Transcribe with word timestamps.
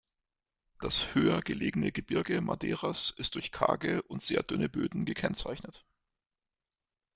Das 0.79 1.13
höher 1.13 1.41
gelegene 1.41 1.91
Gebirge 1.91 2.41
Madeiras 2.41 3.11
ist 3.11 3.35
durch 3.35 3.51
karge 3.51 4.01
und 4.01 4.23
sehr 4.23 4.41
dünne 4.41 4.67
Böden 4.67 5.05
gekennzeichnet. 5.05 5.85